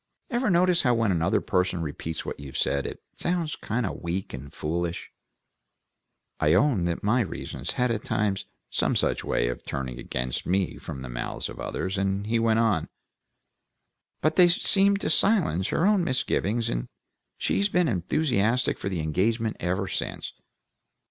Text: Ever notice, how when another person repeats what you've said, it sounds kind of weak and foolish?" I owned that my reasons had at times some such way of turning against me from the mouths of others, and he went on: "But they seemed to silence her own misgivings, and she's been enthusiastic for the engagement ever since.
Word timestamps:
Ever 0.31 0.49
notice, 0.49 0.81
how 0.81 0.95
when 0.95 1.11
another 1.11 1.41
person 1.41 1.83
repeats 1.83 2.25
what 2.25 2.39
you've 2.39 2.57
said, 2.57 2.87
it 2.87 3.03
sounds 3.13 3.55
kind 3.55 3.85
of 3.85 4.01
weak 4.01 4.33
and 4.33 4.51
foolish?" 4.51 5.11
I 6.39 6.55
owned 6.55 6.87
that 6.87 7.03
my 7.03 7.19
reasons 7.21 7.73
had 7.73 7.91
at 7.91 8.03
times 8.03 8.47
some 8.71 8.95
such 8.95 9.23
way 9.23 9.47
of 9.47 9.63
turning 9.63 9.99
against 9.99 10.47
me 10.47 10.77
from 10.79 11.03
the 11.03 11.09
mouths 11.11 11.49
of 11.49 11.59
others, 11.59 11.99
and 11.99 12.25
he 12.25 12.39
went 12.39 12.57
on: 12.57 12.89
"But 14.21 14.37
they 14.37 14.47
seemed 14.49 15.01
to 15.01 15.09
silence 15.11 15.67
her 15.67 15.85
own 15.85 16.03
misgivings, 16.03 16.67
and 16.67 16.87
she's 17.37 17.69
been 17.69 17.87
enthusiastic 17.87 18.79
for 18.79 18.89
the 18.89 19.01
engagement 19.01 19.55
ever 19.59 19.87
since. 19.87 20.33